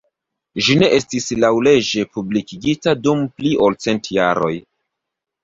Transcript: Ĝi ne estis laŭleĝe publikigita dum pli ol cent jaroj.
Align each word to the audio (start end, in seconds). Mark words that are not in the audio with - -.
Ĝi 0.67 0.77
ne 0.77 0.87
estis 0.95 1.27
laŭleĝe 1.43 2.05
publikigita 2.15 2.95
dum 3.03 3.23
pli 3.37 3.53
ol 3.69 3.79
cent 3.87 4.11
jaroj. 4.19 4.53